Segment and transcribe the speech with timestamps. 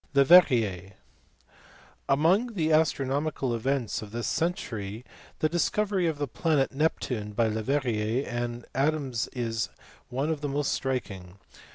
[0.15, 0.93] Leverriert.
[2.09, 5.05] Among the astronomical events of this century
[5.41, 9.69] the discovery of the planet Neptune by Leverrier and Adams is
[10.09, 11.37] one of the most striking.